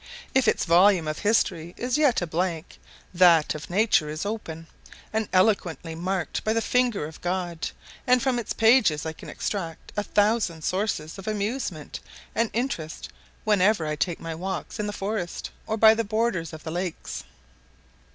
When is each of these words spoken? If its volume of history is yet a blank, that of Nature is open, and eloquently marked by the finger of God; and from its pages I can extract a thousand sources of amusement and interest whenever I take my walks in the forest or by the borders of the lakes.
If 0.33 0.47
its 0.47 0.65
volume 0.65 1.07
of 1.07 1.19
history 1.19 1.75
is 1.77 1.95
yet 1.95 2.23
a 2.23 2.25
blank, 2.25 2.79
that 3.13 3.53
of 3.53 3.69
Nature 3.69 4.09
is 4.09 4.25
open, 4.25 4.65
and 5.13 5.29
eloquently 5.31 5.93
marked 5.93 6.43
by 6.43 6.53
the 6.53 6.59
finger 6.59 7.05
of 7.05 7.21
God; 7.21 7.69
and 8.07 8.19
from 8.19 8.39
its 8.39 8.51
pages 8.51 9.05
I 9.05 9.13
can 9.13 9.29
extract 9.29 9.91
a 9.95 10.01
thousand 10.01 10.63
sources 10.63 11.19
of 11.19 11.27
amusement 11.27 11.99
and 12.33 12.49
interest 12.51 13.09
whenever 13.43 13.85
I 13.85 13.95
take 13.95 14.19
my 14.19 14.33
walks 14.33 14.79
in 14.79 14.87
the 14.87 14.91
forest 14.91 15.51
or 15.67 15.77
by 15.77 15.93
the 15.93 16.03
borders 16.03 16.51
of 16.51 16.63
the 16.63 16.71
lakes. 16.71 17.23